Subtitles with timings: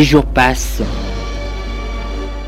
[0.00, 0.80] Les jours passent.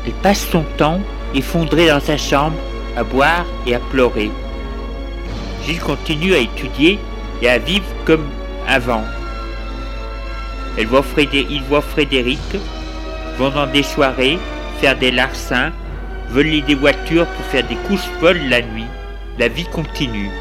[0.07, 0.99] Elle passe son temps
[1.35, 2.57] effondrée dans sa chambre,
[2.97, 4.31] à boire et à pleurer.
[5.63, 6.97] Gilles continue à étudier
[7.43, 8.25] et à vivre comme
[8.67, 9.03] avant.
[10.79, 12.39] Il voit Frédéric,
[13.37, 14.39] vont dans des soirées,
[14.81, 15.71] faire des larcins,
[16.29, 18.89] voler des voitures pour faire des couches folles la nuit.
[19.37, 20.31] La vie continue.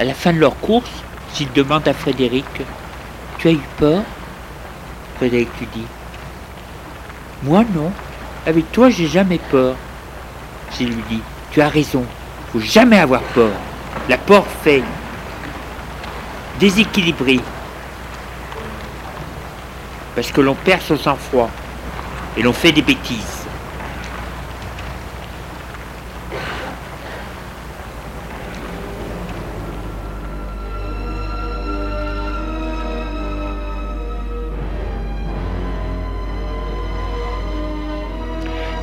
[0.00, 0.90] À la fin de leur course,
[1.34, 2.46] s'il demande à Frédéric
[3.36, 4.02] Tu as eu peur?
[5.18, 5.86] Frédéric lui dit
[7.42, 7.92] Moi non.
[8.46, 9.76] Avec toi, j'ai jamais peur.
[10.70, 12.02] S'il lui dit Tu as raison.
[12.50, 13.52] Faut jamais avoir peur.
[14.08, 14.82] La peur fait
[16.58, 17.38] déséquilibrer.
[20.14, 21.50] Parce que l'on perd son sang-froid.
[22.38, 23.39] Et l'on fait des bêtises.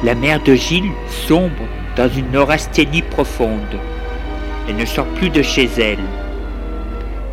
[0.03, 1.65] La mère de Gilles sombre
[1.95, 3.79] dans une neurasthénie profonde.
[4.69, 6.03] Elle ne sort plus de chez elle.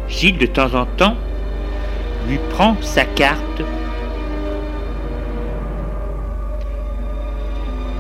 [0.08, 1.16] Gilles, de temps en temps,
[2.26, 3.62] lui prend sa carte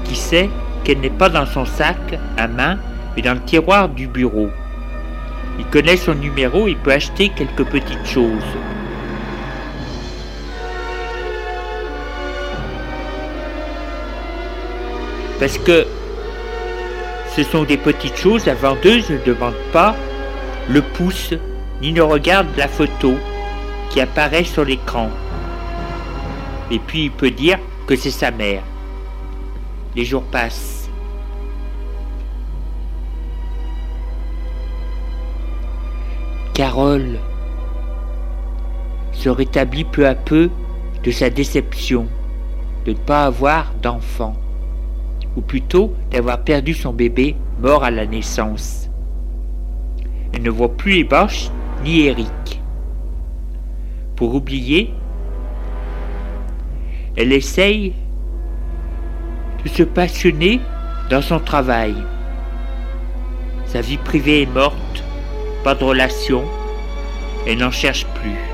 [0.04, 0.48] qui sait
[0.82, 2.78] qu'elle n'est pas dans son sac à main,
[3.16, 4.48] mais dans le tiroir du bureau.
[5.58, 8.56] Il connaît son numéro et peut acheter quelques petites choses.
[15.38, 15.86] Parce que
[17.34, 19.96] ce sont des petites choses, la vendeuse ne demande pas
[20.68, 21.34] le pouce
[21.82, 23.14] ni ne regarde la photo
[23.90, 25.10] qui apparaît sur l'écran.
[26.70, 28.62] Et puis il peut dire que c'est sa mère.
[29.96, 30.88] Les jours passent.
[36.54, 37.18] Carole
[39.12, 40.50] se rétablit peu à peu
[41.02, 42.06] de sa déception
[42.86, 44.36] de ne pas avoir d'enfant
[45.36, 48.88] ou plutôt d'avoir perdu son bébé mort à la naissance.
[50.32, 51.08] Elle ne voit plus les
[51.84, 52.60] ni Eric.
[54.16, 54.92] Pour oublier,
[57.16, 57.94] elle essaye
[59.64, 60.60] de se passionner
[61.10, 61.94] dans son travail.
[63.66, 65.04] Sa vie privée est morte,
[65.62, 66.44] pas de relation,
[67.46, 68.53] elle n'en cherche plus.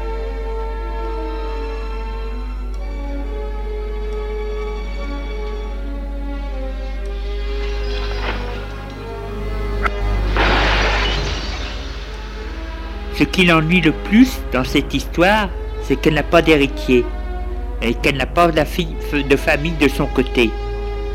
[13.21, 15.51] Ce qui l'ennuie le plus dans cette histoire,
[15.83, 17.05] c'est qu'elle n'a pas d'héritier
[17.83, 20.49] et qu'elle n'a pas de famille de son côté.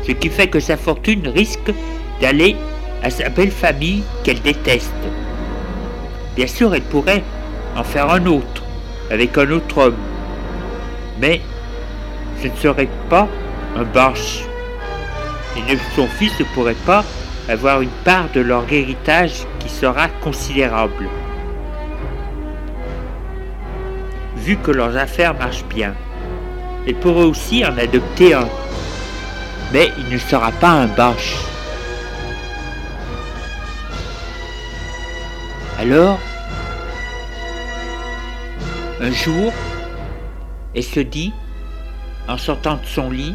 [0.06, 1.72] Ce qui fait que sa fortune risque
[2.20, 2.54] d'aller
[3.02, 4.94] à sa belle famille qu'elle déteste.
[6.36, 7.24] Bien sûr, elle pourrait
[7.76, 8.62] en faire un autre,
[9.10, 9.96] avec un autre homme.
[11.20, 11.40] Mais
[12.40, 13.26] ce ne serait pas
[13.76, 14.44] un barche.
[15.56, 17.04] Et son fils ne pourrait pas
[17.48, 21.08] avoir une part de leur héritage qui sera considérable.
[24.46, 25.92] Vu que leurs affaires marchent bien.
[26.86, 28.48] Elle pourrait aussi en adopter un.
[29.72, 31.34] Mais il ne sera pas un Bosch.
[35.80, 36.20] Alors,
[39.00, 39.52] un jour,
[40.76, 41.32] elle se dit,
[42.28, 43.34] en sortant de son lit,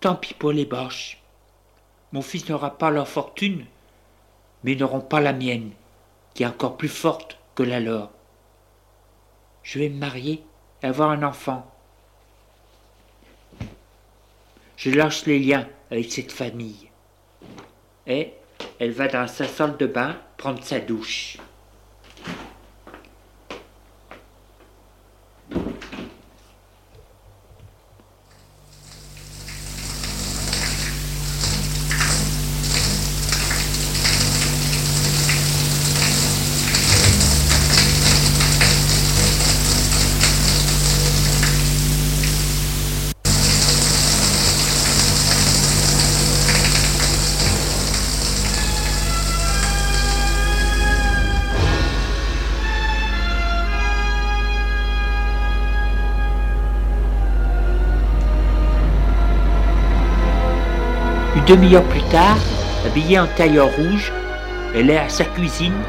[0.00, 1.18] Tant pis pour les Boches.
[2.12, 3.66] Mon fils n'aura pas leur fortune,
[4.62, 5.70] mais ils n'auront pas la mienne,
[6.34, 8.10] qui est encore plus forte que la leur.
[9.62, 10.44] Je vais me marier
[10.82, 11.66] et avoir un enfant.
[14.76, 16.90] Je lâche les liens avec cette famille.
[18.06, 18.32] Et
[18.78, 21.38] elle va dans sa salle de bain prendre sa douche.
[61.46, 62.38] Demi-heure plus tard,
[62.84, 64.12] habillée en tailleur rouge,
[64.74, 65.80] elle est à sa cuisine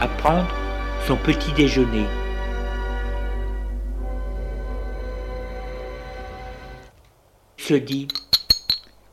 [0.00, 0.52] à prendre
[1.06, 2.04] son petit déjeuner.
[7.58, 8.08] Se dit,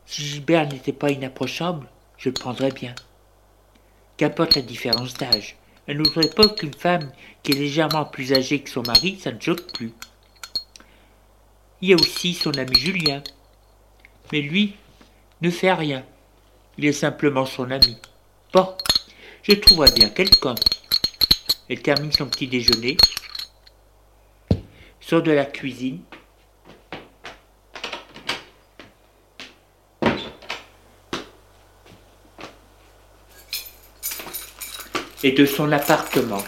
[0.06, 1.86] si Gilbert n'était pas inapprochable,
[2.18, 2.96] je le prendrais bien.
[4.16, 5.56] Qu'importe la différence d'âge,
[5.86, 7.12] à notre époque, qu'une femme
[7.44, 9.92] qui est légèrement plus âgée que son mari, ça ne choque plus.
[11.80, 13.22] Il y a aussi son ami Julien.
[14.32, 14.74] Mais lui,
[15.42, 16.04] ne fait rien.
[16.78, 17.96] Il est simplement son ami.
[18.52, 18.74] Bon,
[19.42, 20.54] je trouverai bien quelqu'un.
[21.68, 22.96] Elle termine son petit déjeuner,
[25.00, 26.00] sort de la cuisine,
[35.22, 36.42] et de son appartement.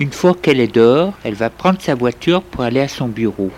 [0.00, 3.50] Une fois qu'elle est dehors, elle va prendre sa voiture pour aller à son bureau.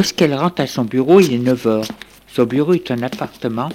[0.00, 1.84] Lorsqu'elle rentre à son bureau, il est 9 heures.
[2.26, 3.68] Son bureau est un appartement.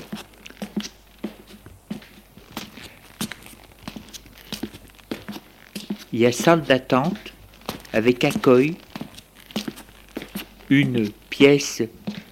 [6.11, 7.31] Il y a salle d'attente
[7.93, 8.73] avec accueil,
[10.71, 11.83] une pièce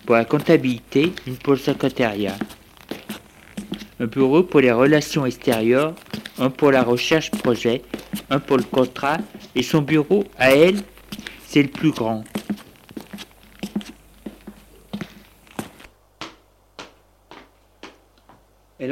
[0.08, 2.36] pour la comptabilité, une pour le secrétariat,
[4.00, 5.94] un bureau pour les relations extérieures,
[6.40, 7.84] un pour la recherche projet,
[8.32, 9.20] un pour le contrat,
[9.54, 10.82] et son bureau, à elle,
[11.46, 12.24] c'est le plus grand.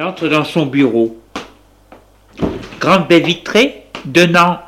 [0.01, 1.21] Elle entre dans son bureau.
[2.79, 4.59] Grande baie vitrée donnant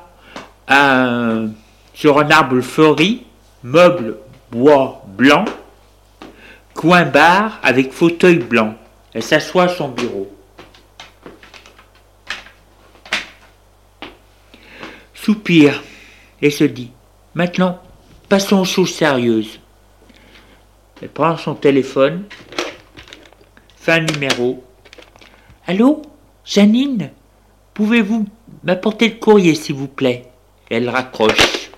[1.95, 3.25] sur un arbre fleuri,
[3.63, 4.17] meuble
[4.51, 5.45] bois blanc,
[6.75, 8.75] coin bar avec fauteuil blanc.
[9.11, 10.31] Elle s'assoit à son bureau.
[15.15, 15.81] Soupire
[16.43, 16.91] et se dit
[17.33, 17.81] Maintenant,
[18.29, 19.59] passons aux choses sérieuses.
[21.01, 22.25] Elle prend son téléphone,
[23.77, 24.63] fait un numéro.
[25.65, 26.01] Allô?
[26.43, 27.11] Janine?
[27.73, 28.25] Pouvez-vous
[28.63, 30.25] m'apporter le courrier, s'il vous plaît?
[30.69, 31.71] Elle raccroche.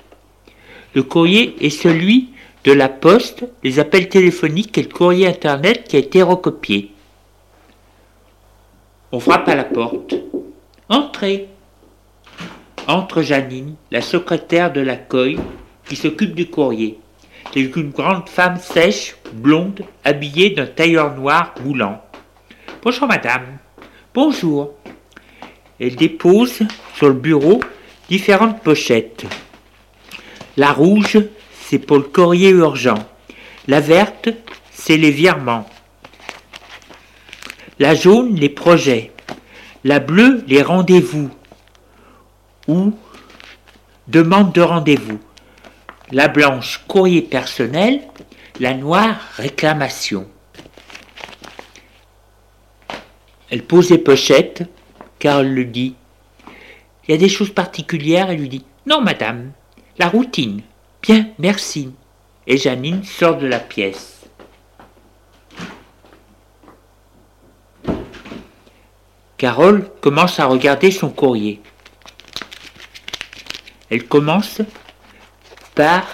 [0.95, 2.29] Le courrier est celui
[2.63, 6.93] de la poste, les appels téléphoniques et le courrier Internet qui a été recopié.
[9.11, 10.15] On frappe à la porte.
[10.89, 11.47] Entrez.
[12.87, 15.37] Entre Janine, la secrétaire de l'accueil,
[15.87, 16.99] qui s'occupe du courrier.
[17.53, 22.01] C'est une grande femme sèche, blonde, habillée d'un tailleur noir moulant.
[22.81, 23.59] Bonjour madame.
[24.15, 24.71] Bonjour.
[25.77, 26.59] Elle dépose
[26.95, 27.59] sur le bureau
[28.07, 29.25] différentes pochettes.
[30.55, 31.17] La rouge,
[31.65, 33.09] c'est pour le courrier urgent.
[33.67, 34.29] La verte,
[34.71, 35.67] c'est les virements.
[37.77, 39.11] La jaune, les projets.
[39.83, 41.29] La bleue, les rendez-vous.
[42.69, 42.93] Ou
[44.07, 45.19] demande de rendez-vous.
[46.13, 47.99] La blanche, courrier personnel.
[48.61, 50.25] La noire, réclamation.
[53.49, 54.63] Elle pose les pochettes
[55.19, 55.95] Carole le dit.
[57.07, 58.65] Il y a des choses particulières, elle lui dit.
[58.85, 59.51] Non, madame,
[59.97, 60.61] la routine.
[61.01, 61.91] Bien, merci.
[62.47, 64.25] Et Janine sort de la pièce.
[69.37, 71.61] Carole commence à regarder son courrier.
[73.89, 74.61] Elle commence
[75.75, 76.05] par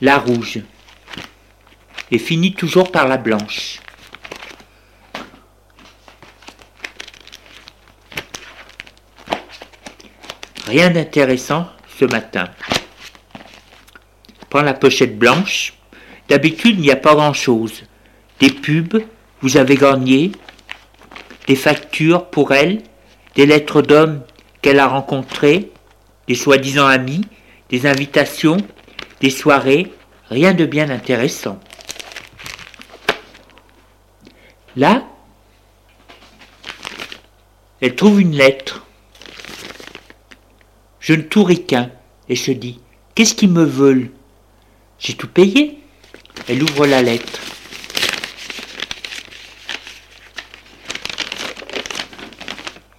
[0.00, 0.60] la rouge
[2.10, 3.80] et finit toujours par la blanche.
[10.74, 11.68] Rien d'intéressant
[12.00, 12.48] ce matin.
[14.50, 15.74] Prends la pochette blanche.
[16.28, 17.84] D'habitude, il n'y a pas grand-chose.
[18.40, 19.04] Des pubs,
[19.40, 20.32] vous avez gagné.
[21.46, 22.82] Des factures pour elle.
[23.36, 24.24] Des lettres d'hommes
[24.62, 25.70] qu'elle a rencontrés.
[26.26, 27.24] Des soi-disant amis.
[27.68, 28.56] Des invitations.
[29.20, 29.92] Des soirées.
[30.28, 31.60] Rien de bien intéressant.
[34.74, 35.04] Là,
[37.80, 38.83] elle trouve une lettre
[41.04, 41.90] je ne touris qu'un,
[42.30, 42.80] et se dit
[43.14, 44.10] Qu'est-ce qu'ils me veulent
[44.98, 45.78] J'ai tout payé.
[46.48, 47.40] Elle ouvre la lettre.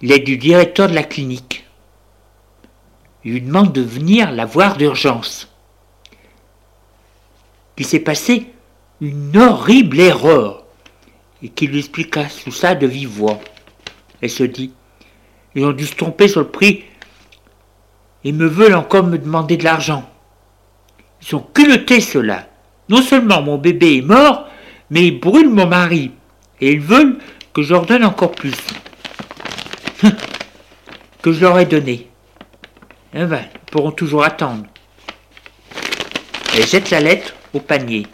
[0.02, 1.66] Il est du directeur de la clinique.
[3.24, 5.52] Il lui demande de venir la voir d'urgence.
[7.76, 8.46] Il s'est passé
[9.00, 10.64] une horrible erreur
[11.42, 13.40] et qu'il lui expliqua tout ça de vive voix.
[14.22, 14.70] Elle se dit
[15.56, 16.84] Ils ont dû se tromper sur le prix
[18.26, 20.04] et me veulent encore me demander de l'argent.
[21.22, 22.48] Ils sont culottés ceux-là.
[22.88, 24.48] Non seulement mon bébé est mort,
[24.90, 26.10] mais ils brûlent mon mari.
[26.60, 27.18] Et ils veulent
[27.54, 28.56] que je leur donne encore plus.
[31.22, 32.08] que je leur ai donné.
[33.14, 34.64] Eh ben, ils pourront toujours attendre.
[36.56, 38.08] Elle jette la lettre au panier.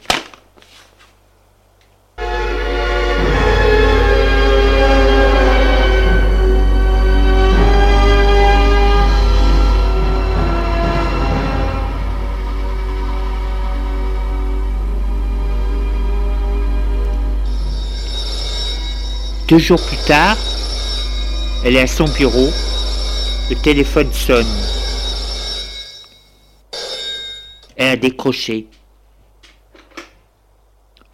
[19.52, 20.38] Deux jours plus tard,
[21.62, 22.48] elle est à son bureau.
[23.50, 24.46] Le téléphone sonne.
[27.76, 28.66] Elle a décroché.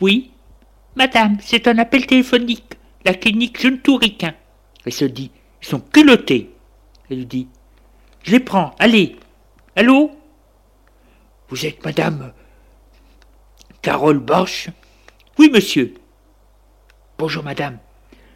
[0.01, 0.31] Oui,
[0.95, 2.75] madame, c'est un appel téléphonique.
[3.05, 4.35] La clinique Jeune Touriquin.
[4.87, 6.55] Elle se dit, ils sont culottés.
[7.11, 7.49] Elle lui dit,
[8.23, 9.17] je les prends, allez.
[9.75, 10.13] Allô?
[11.49, 12.33] Vous êtes madame
[13.83, 14.69] Carole Bosch
[15.41, 15.93] Oui, monsieur.
[17.19, 17.79] Bonjour, madame.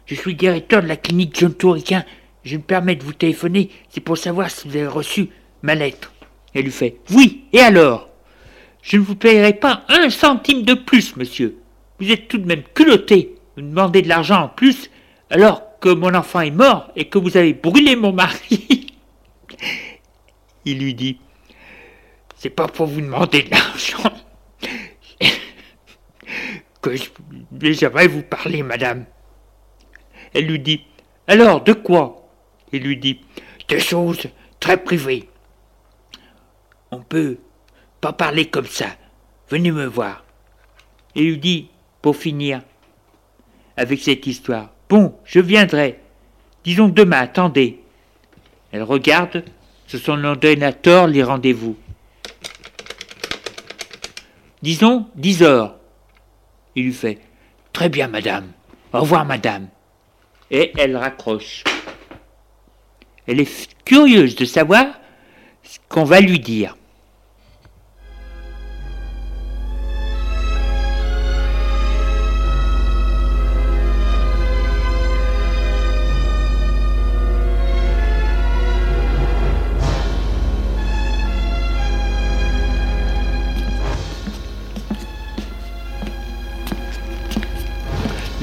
[0.05, 2.03] Je suis directeur de la clinique John Touriquin.
[2.43, 5.29] Je me permets de vous téléphoner, c'est pour savoir si vous avez reçu
[5.61, 6.11] ma lettre.
[6.53, 8.09] Elle lui fait Oui, et alors?
[8.81, 11.57] Je ne vous payerai pas un centime de plus, monsieur.
[11.99, 13.35] Vous êtes tout de même culotté.
[13.55, 14.89] Vous demandez de l'argent en plus,
[15.29, 18.87] alors que mon enfant est mort et que vous avez brûlé mon mari.
[20.65, 21.17] Il lui dit
[22.35, 24.11] C'est pas pour vous demander de l'argent
[26.81, 26.91] que
[27.61, 29.05] j'aimerais vous parler, madame.
[30.33, 30.81] Elle lui dit
[31.27, 32.27] Alors, de quoi?
[32.71, 33.21] Il lui dit
[33.69, 34.27] De choses
[34.59, 35.29] très privées.
[36.91, 37.37] On peut
[38.01, 38.87] pas parler comme ça.
[39.49, 40.23] Venez me voir.
[41.15, 41.69] Il lui dit,
[42.01, 42.61] pour finir,
[43.77, 45.99] avec cette histoire, Bon, je viendrai.
[46.63, 47.79] Disons demain, attendez.
[48.71, 49.43] Elle regarde
[49.87, 51.75] sur son ordinateur les rendez-vous.
[54.61, 55.77] Disons dix heures.
[56.75, 57.19] Il lui fait
[57.71, 58.51] Très bien, madame.
[58.93, 59.67] Au revoir, madame.
[60.55, 61.63] Et elle raccroche.
[63.25, 64.85] Elle est curieuse de savoir
[65.63, 66.77] ce qu'on va lui dire.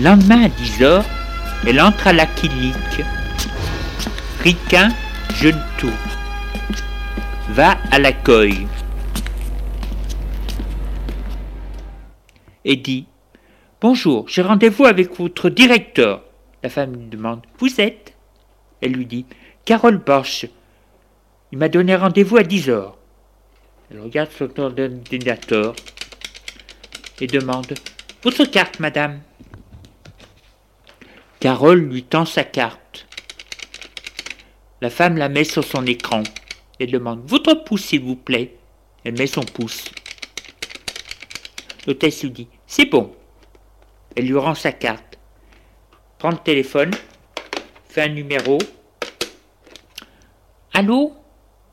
[0.01, 1.05] Lendemain à 10 heures,
[1.67, 3.05] elle entre à la clinique.
[4.43, 4.89] Riquin,
[5.35, 5.93] jeune tout.
[7.51, 8.67] Va à l'accueil.
[12.65, 13.07] Et dit
[13.81, 16.23] Bonjour, j'ai rendez-vous avec votre directeur.
[16.63, 18.15] La femme lui demande Vous êtes?
[18.81, 19.27] Elle lui dit
[19.65, 20.47] Carole Bosch.
[21.53, 22.97] Il m'a donné rendez-vous à 10 heures.
[23.91, 25.75] Elle regarde son ordinateur
[27.21, 27.75] et demande
[28.23, 29.21] Votre carte, madame?
[31.41, 33.07] Carole lui tend sa carte.
[34.83, 36.23] La femme la met sur son écran
[36.79, 38.59] et demande Votre pouce, s'il vous plaît?
[39.05, 39.87] Elle met son pouce.
[41.87, 43.15] L'hôtesse lui dit C'est bon.
[44.15, 45.19] Elle lui rend sa carte.
[46.19, 46.91] Prend le téléphone,
[47.89, 48.59] fait un numéro.
[50.75, 51.15] Allô?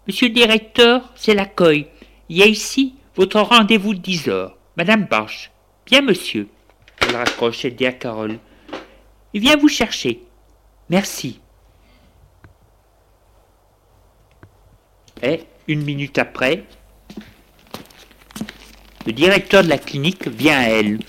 [0.07, 1.87] Monsieur le directeur, c'est l'accueil.
[2.29, 4.55] Il y a ici votre rendez-vous de 10 heures.
[4.77, 5.51] Madame Barche.
[5.85, 6.47] Bien, monsieur.
[7.01, 8.39] Elle raccroche et dit à Carole
[9.33, 10.21] il vient vous chercher.
[10.89, 11.39] Merci.
[15.21, 16.63] Et, une minute après,
[19.05, 20.99] le directeur de la clinique vient à elle.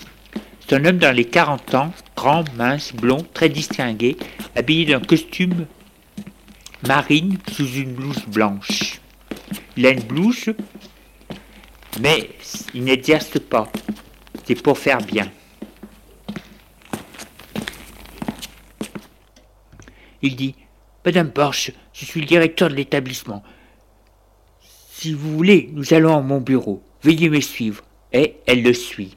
[0.59, 4.17] C'est un homme dans les 40 ans, grand, mince, blond, très distingué,
[4.55, 5.65] habillé d'un costume
[6.87, 9.01] marine sous une blouse blanche.
[9.77, 10.53] Il a une blouse,
[12.01, 12.29] mais
[12.73, 13.71] il n'exerce pas.
[14.45, 15.31] C'est pour faire bien.
[20.21, 20.55] Il dit
[21.05, 23.43] Madame Porsche, je suis le directeur de l'établissement.
[24.91, 26.83] Si vous voulez, nous allons à mon bureau.
[27.03, 27.83] Veuillez me suivre.
[28.11, 29.15] Et elle le suit.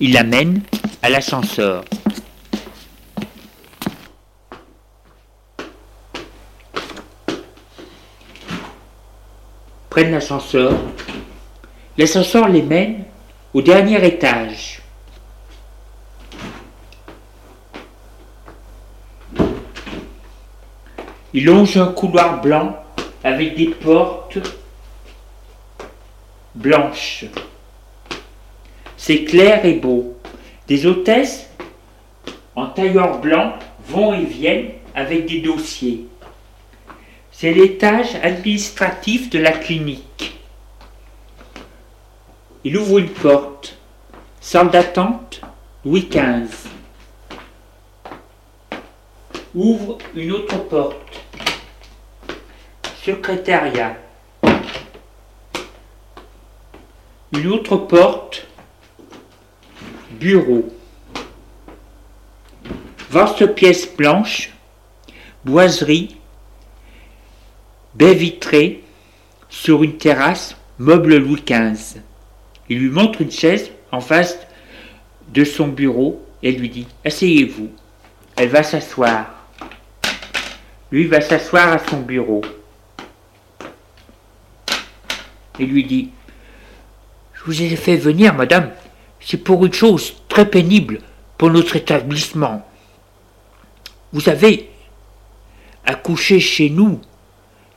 [0.00, 0.60] Il l'amène
[1.00, 1.84] à l'ascenseur.
[9.88, 10.78] Prennent l'ascenseur.
[11.96, 13.04] L'ascenseur les mène
[13.54, 14.83] au dernier étage.
[21.36, 22.76] Il longe un couloir blanc
[23.24, 24.38] avec des portes
[26.54, 27.24] blanches.
[28.96, 30.16] C'est clair et beau.
[30.68, 31.50] Des hôtesses
[32.54, 33.54] en tailleur blanc
[33.88, 36.06] vont et viennent avec des dossiers.
[37.32, 40.38] C'est l'étage administratif de la clinique.
[42.62, 43.76] Il ouvre une porte.
[44.40, 45.40] Salle d'attente,
[45.84, 46.68] Louis XV.
[49.56, 51.23] Ouvre une autre porte
[53.04, 53.98] secrétariat.
[57.32, 58.46] Une autre porte,
[60.12, 60.72] bureau.
[63.10, 64.52] Vaste pièce blanche,
[65.44, 66.16] boiserie,
[67.94, 68.82] baie vitrée,
[69.50, 72.00] sur une terrasse, meuble Louis XV.
[72.70, 74.38] Il lui montre une chaise en face
[75.28, 77.70] de son bureau et lui dit Asseyez-vous.
[78.36, 79.46] Elle va s'asseoir.
[80.90, 82.40] Lui va s'asseoir à son bureau
[85.58, 86.10] et lui dit
[87.34, 88.70] Je vous ai fait venir, madame,
[89.20, 91.00] c'est pour une chose très pénible
[91.38, 92.66] pour notre établissement.
[94.12, 94.70] Vous avez
[95.84, 97.00] accouché chez nous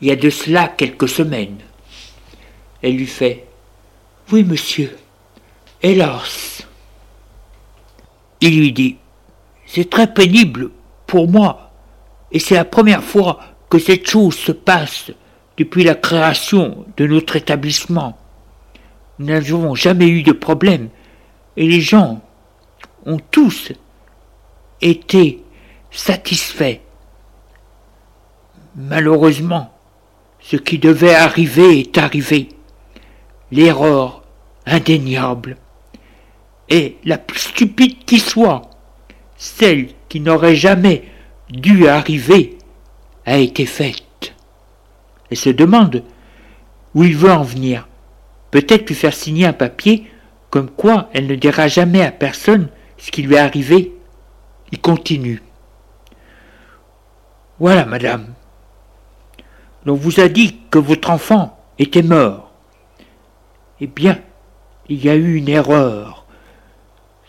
[0.02, 1.58] il y a de cela quelques semaines.
[2.82, 3.48] Elle lui fait
[4.32, 4.96] Oui, monsieur,
[5.82, 6.68] hélas.
[8.42, 8.98] Il lui dit
[9.66, 10.70] C'est très pénible
[11.08, 11.72] pour moi,
[12.32, 15.12] et c'est la première fois que cette chose se passe
[15.58, 18.18] depuis la création de notre établissement.
[19.20, 20.90] Nous n'avons jamais eu de problème
[21.56, 22.22] et les gens
[23.06, 23.72] ont tous
[24.82, 25.44] été
[25.90, 26.80] satisfaits.
[28.76, 29.74] Malheureusement,
[30.40, 32.50] ce qui devait arriver est arrivé.
[33.52, 34.24] L'erreur
[34.66, 35.58] indéniable
[36.70, 38.70] et la plus stupide qui soit,
[39.38, 41.06] celle qui n'aurait jamais
[41.50, 42.58] dû arriver,
[43.26, 44.07] a été faite.
[45.30, 46.04] Elle se demande
[46.94, 47.88] où il veut en venir.
[48.52, 50.10] Peut-être lui faire signer un papier
[50.50, 53.94] comme quoi elle ne dira jamais à personne ce qui lui est arrivé,
[54.72, 55.42] il continue.
[57.60, 58.34] Voilà, madame.
[59.86, 62.52] On vous a dit que votre enfant était mort.
[63.80, 64.20] Eh bien,
[64.90, 66.26] il y a eu une erreur.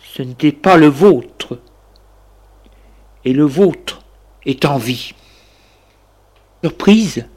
[0.03, 1.61] Ce n'était pas le vôtre.
[3.25, 4.03] Et le vôtre
[4.45, 5.13] est en vie.
[6.65, 7.29] Surprise,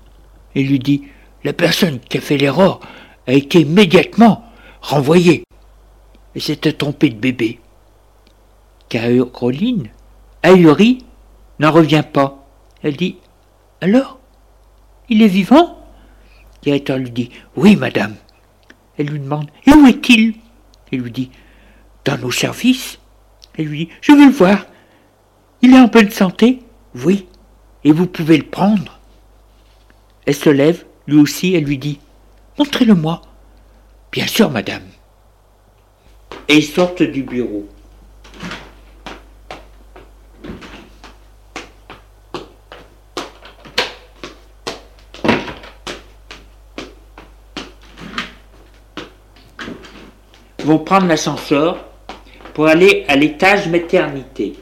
[0.56, 1.04] il lui dit,
[1.44, 2.80] la personne qui a fait l'erreur
[3.28, 4.46] a été immédiatement
[4.82, 5.44] renvoyée
[6.36, 7.60] et s'était trompée de bébé.
[8.90, 9.90] Caroline,
[10.44, 11.06] ahurie,
[11.60, 12.46] n'en revient pas.
[12.84, 13.18] Elle dit
[13.80, 14.20] Alors
[15.10, 15.78] Il est vivant?
[16.58, 18.16] Le directeur lui dit Oui, madame.
[18.98, 20.36] Elle lui demande Et où est-il?
[20.92, 21.32] Il lui dit
[22.06, 23.00] Dans nos services.
[23.58, 24.66] Elle lui dit Je veux le voir.
[25.62, 26.60] Il est en bonne santé
[27.06, 27.28] Oui.
[27.84, 29.00] Et vous pouvez le prendre
[30.26, 32.00] Elle se lève, lui aussi, elle lui dit
[32.58, 33.22] Montrez-le-moi.
[34.12, 34.84] Bien sûr, madame.
[36.48, 37.68] Et ils sortent du bureau.
[50.64, 51.84] vont prendre l'ascenseur
[52.54, 54.54] pour aller à l'étage maternité.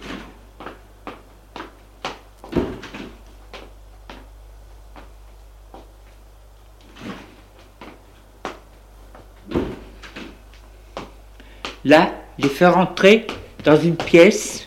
[12.39, 13.27] Il les fait rentrer
[13.65, 14.65] dans une pièce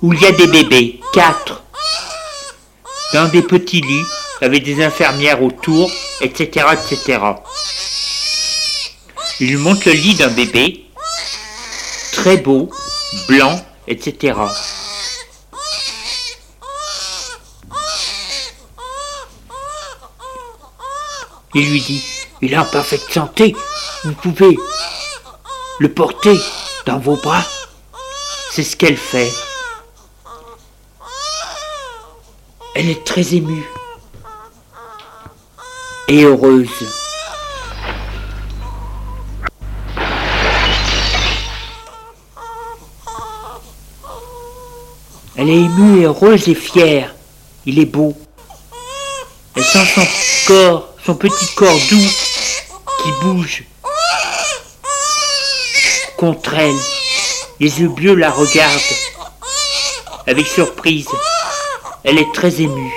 [0.00, 1.64] où il y a des bébés, quatre
[3.12, 4.04] dans des petits lits,
[4.40, 5.90] avec des infirmières autour,
[6.20, 7.18] etc., etc.
[9.40, 10.84] Il lui montre le lit d'un bébé,
[12.12, 12.70] très beau,
[13.26, 14.34] blanc, etc.
[21.54, 22.04] Il lui dit,
[22.42, 23.54] il est en parfaite santé,
[24.02, 24.56] vous pouvez
[25.78, 26.36] le porter
[26.84, 27.44] dans vos bras.
[28.50, 29.32] C'est ce qu'elle fait.
[32.74, 33.64] Elle est très émue
[36.08, 36.68] et heureuse.
[45.36, 47.14] Elle est émue et heureuse et fière.
[47.66, 48.16] Il est beau.
[49.56, 50.06] Elle sent son
[50.46, 52.10] corps, son petit corps doux
[53.02, 53.64] qui bouge
[56.16, 56.78] contre elle.
[57.60, 58.80] Les yeux bleus la regardent
[60.26, 61.08] avec surprise.
[62.04, 62.92] Elle est très émue.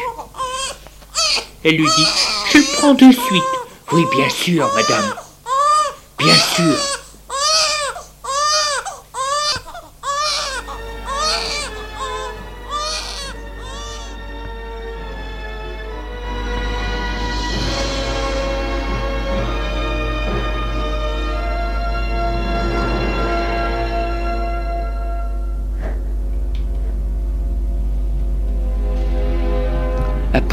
[1.64, 2.08] Elle lui dit
[2.54, 3.44] Je le prends de suite.
[3.92, 5.14] Oui, bien sûr, madame.
[6.18, 6.97] Bien sûr.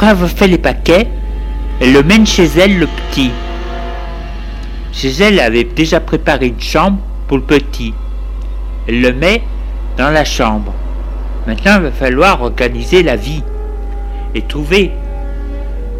[0.04, 1.08] Fait les paquets,
[1.80, 3.30] elle le mène chez elle, le petit.
[4.92, 7.94] Chez elle avait déjà préparé une chambre pour le petit.
[8.86, 9.42] Elle le met
[9.96, 10.74] dans la chambre.
[11.46, 13.42] Maintenant, il va falloir organiser la vie
[14.34, 14.90] et trouver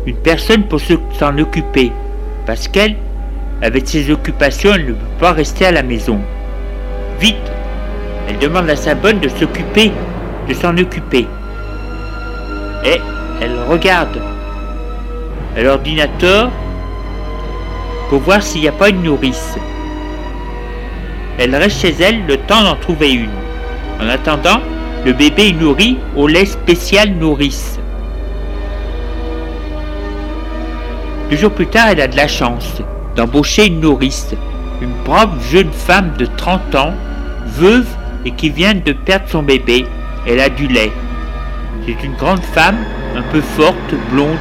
[0.05, 0.81] une personne pour
[1.19, 1.91] s'en occuper.
[2.45, 2.97] Parce qu'elle,
[3.63, 6.21] avec ses occupations, elle ne peut pas rester à la maison.
[7.21, 7.37] Vite,
[8.29, 9.93] elle demande à sa bonne de s'occuper,
[10.47, 11.27] de s'en occuper.
[12.85, 13.01] Et
[13.41, 14.21] elle regarde
[15.57, 16.51] à l'ordinateur
[18.09, 19.57] pour voir s'il n'y a pas une nourrice.
[21.39, 23.31] Elle reste chez elle le temps d'en trouver une.
[24.01, 24.61] En attendant,
[25.05, 27.79] le bébé est nourri au lait spécial nourrice.
[31.31, 32.83] Deux jours plus tard, elle a de la chance
[33.17, 34.35] d'embaucher une nourrice,
[34.81, 36.95] une brave jeune femme de 30 ans,
[37.47, 37.87] veuve
[38.25, 39.87] et qui vient de perdre son bébé.
[40.27, 40.93] Elle a du lait.
[41.87, 42.79] C'est une grande femme
[43.15, 44.39] un peu forte, blonde,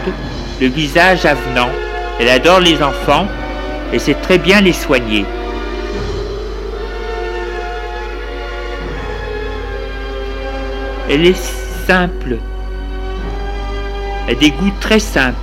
[0.59, 1.69] le visage avenant.
[2.19, 3.27] Elle adore les enfants
[3.91, 5.25] et sait très bien les soigner.
[11.09, 11.53] Elle est
[11.86, 12.38] simple.
[14.27, 15.38] Elle a des goûts très simples.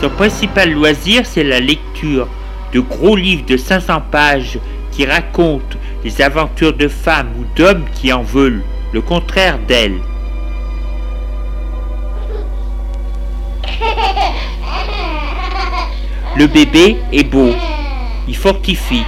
[0.00, 2.26] Son principal loisir, c'est la lecture
[2.72, 4.58] de gros livres de 500 pages
[4.90, 8.62] qui racontent les aventures de femmes ou d'hommes qui en veulent,
[8.92, 10.00] le contraire d'elle.
[16.34, 17.50] Le bébé est beau,
[18.26, 19.04] il fortifie.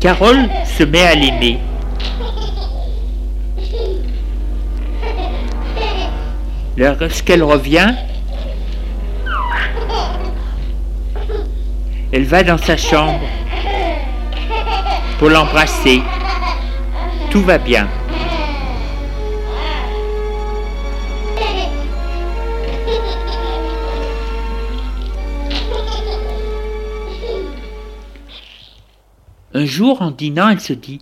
[0.00, 1.58] Carole se met à l'aimer.
[6.76, 7.94] Lorsqu'elle revient,
[12.12, 13.20] elle va dans sa chambre
[15.18, 16.02] pour l'embrasser.
[17.30, 17.88] Tout va bien.
[29.54, 31.00] Un jour, en dînant, elle se dit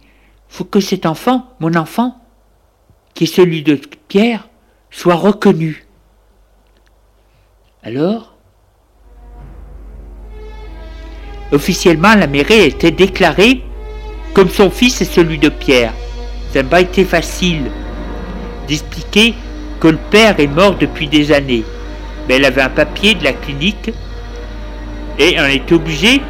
[0.49, 2.23] Faut que cet enfant, mon enfant,
[3.15, 4.49] qui est celui de Pierre,
[4.91, 5.87] soit reconnu.
[7.83, 8.35] Alors,
[11.51, 13.63] officiellement, la mairie était déclarée
[14.35, 15.93] comme son fils et celui de Pierre.
[16.53, 17.71] Ça n'a pas été facile
[18.69, 19.35] d'expliquer
[19.81, 21.65] que le père est mort depuis des années.
[22.29, 23.91] Mais elle avait un papier de la clinique
[25.19, 26.21] et on est obligé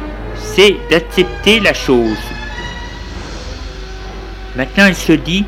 [0.55, 2.17] c'est d'accepter la chose.
[4.55, 5.45] Maintenant, elle se dit,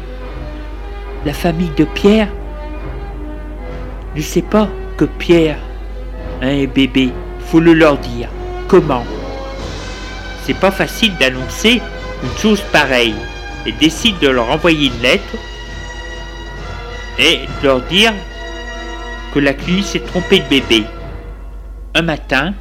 [1.26, 2.30] la famille de Pierre
[4.15, 5.60] ne sait pas que Pierre
[6.41, 7.12] a un bébé.
[7.48, 8.30] Faut le leur dire.
[8.68, 9.06] Comment?
[10.44, 11.82] C'est pas facile d'annoncer
[12.24, 13.15] une chose pareille.
[13.68, 15.36] Et décide de leur envoyer une lettre
[17.18, 18.13] et de leur dire
[19.34, 20.84] que la clinique s'est trompée de bébé.
[21.96, 22.54] Un matin,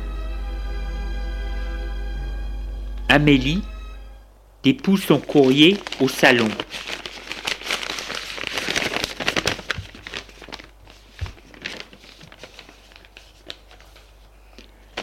[3.09, 3.63] Amélie
[4.63, 6.49] dépousse son courrier au salon.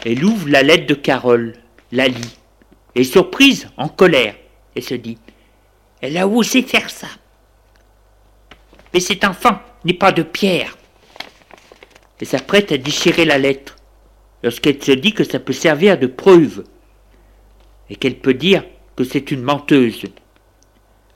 [0.04, 1.54] Elle ouvre la lettre de Carole,
[1.92, 2.36] la lit,
[2.96, 4.34] est surprise, en colère,
[4.74, 5.18] et se dit
[6.00, 7.06] Elle a osé faire ça.
[8.92, 10.76] Mais cet enfant n'est pas de pierre.
[12.20, 13.76] Elle s'apprête à déchirer la lettre,
[14.42, 16.64] lorsqu'elle se dit que ça peut servir de preuve
[17.92, 18.64] et qu'elle peut dire
[18.96, 20.04] que c'est une menteuse.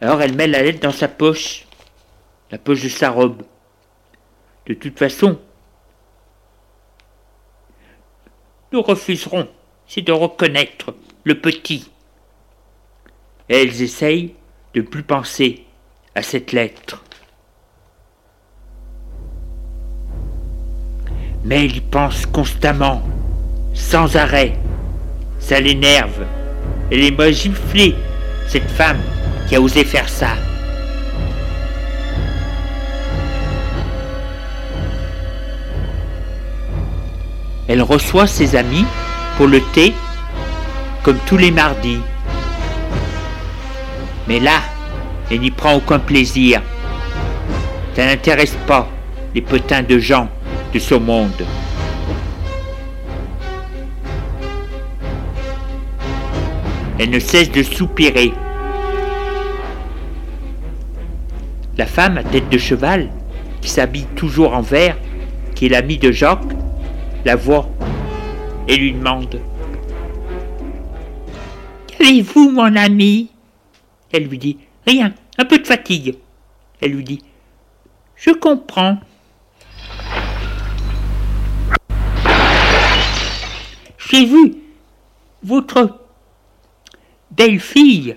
[0.02, 1.64] Alors elle met la lettre dans sa poche,
[2.50, 3.42] la poche de sa robe.
[4.66, 5.40] De toute façon,
[8.72, 9.48] nous refuserons,
[9.86, 11.90] c'est de reconnaître le petit.
[13.48, 14.34] Et elles essayent
[14.74, 15.64] de plus penser
[16.14, 17.02] à cette lettre.
[21.42, 23.02] Mais elle y pense constamment,
[23.72, 24.58] sans arrêt.
[25.38, 26.26] Ça l'énerve.
[26.90, 27.96] Elle est giflée,
[28.48, 29.00] cette femme
[29.48, 30.28] qui a osé faire ça.
[37.68, 38.84] Elle reçoit ses amis
[39.36, 39.92] pour le thé,
[41.02, 41.98] comme tous les mardis.
[44.28, 44.60] Mais là,
[45.30, 46.62] elle n'y prend aucun plaisir.
[47.96, 48.88] Ça n'intéresse pas
[49.34, 50.28] les potins de gens
[50.72, 51.44] de ce monde.
[56.98, 58.32] Elle ne cesse de soupirer.
[61.76, 63.10] La femme à tête de cheval,
[63.60, 64.96] qui s'habille toujours en vert,
[65.54, 66.40] qui est l'amie de Jacques,
[67.26, 67.68] la voit
[68.66, 69.40] et lui demande
[71.86, 73.28] Qu'avez-vous, mon ami?
[74.12, 76.16] Elle lui dit Rien, un peu de fatigue.
[76.80, 77.22] Elle lui dit
[78.16, 78.98] Je comprends.
[83.98, 84.54] J'ai vu
[85.42, 86.05] votre
[87.36, 88.16] belle fille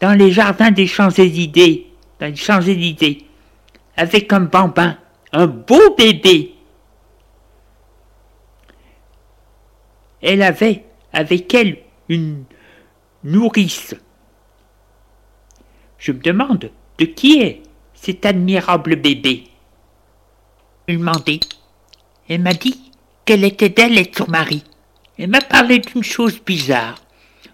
[0.00, 1.86] dans les jardins des Champs-Élysées,
[2.18, 3.26] dans les Champs-Élysées,
[3.96, 4.96] avec un bambin,
[5.32, 6.54] un beau bébé.
[10.22, 12.44] Elle avait avec elle une
[13.24, 13.94] nourrice.
[15.98, 17.62] Je me demande de qui est
[17.94, 19.44] cet admirable bébé.
[20.88, 21.40] Il m'a dit.
[22.28, 22.90] Elle m'a dit
[23.24, 24.64] qu'elle était d'elle et de son mari.
[25.18, 26.96] Elle m'a parlé d'une chose bizarre.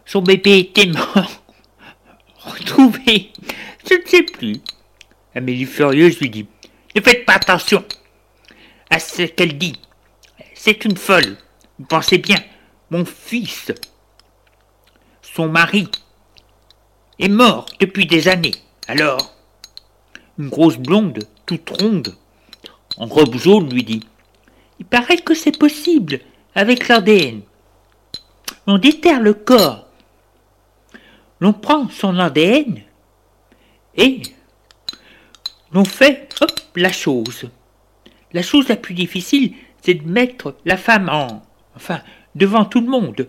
[0.06, 1.42] Son bébé était mort.
[2.38, 3.32] Retrouvé.
[3.88, 4.60] Je ne sais plus.
[5.34, 6.46] Amélie furieuse lui dit
[6.94, 7.84] Ne faites pas attention
[8.88, 9.78] à ce qu'elle dit.
[10.54, 11.36] C'est une folle.
[11.78, 12.38] Vous pensez bien,
[12.90, 13.72] mon fils,
[15.20, 15.88] son mari,
[17.18, 18.54] est mort depuis des années.
[18.88, 19.34] Alors,
[20.38, 22.16] une grosse blonde, toute ronde,
[22.96, 24.04] en robe jaune, lui dit
[24.78, 26.20] Il paraît que c'est possible
[26.54, 27.42] avec l'ADN.
[28.66, 29.85] On déterre le corps
[31.40, 32.82] l'on prend son ADN
[33.96, 34.22] et
[35.72, 36.28] l'on fait
[36.74, 37.50] la chose.
[38.32, 41.42] La chose la plus difficile, c'est de mettre la femme en,
[41.74, 42.00] enfin,
[42.34, 43.28] devant tout le monde.